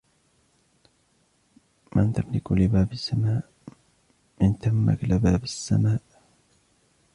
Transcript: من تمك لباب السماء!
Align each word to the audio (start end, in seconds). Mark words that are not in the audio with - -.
من 1.95 2.13
تمك 2.13 2.51
لباب 5.11 5.43
السماء! 5.43 5.93